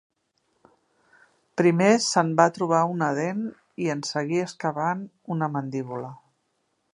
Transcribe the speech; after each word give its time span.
Primer 1.61 1.89
se'n 2.05 2.31
va 2.41 2.47
trobar 2.55 2.79
una 2.93 3.11
dent 3.19 3.43
i 3.85 3.93
en 3.97 4.01
seguir 4.13 4.41
excavant, 4.47 5.05
una 5.37 5.51
mandíbula. 5.59 6.11